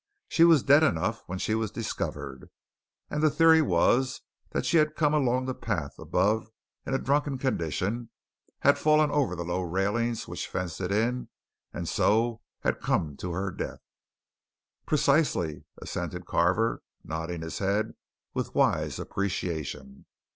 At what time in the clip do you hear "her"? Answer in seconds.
13.33-13.51